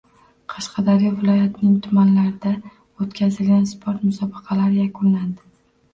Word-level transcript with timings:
Qashqadaryo 0.53 1.11
viloyatining 1.17 1.75
tumanlarida 1.87 2.53
o‘tkazilgan 3.05 3.69
sport 3.73 4.09
musobaqalari 4.11 4.81
yakunlandi 4.85 5.47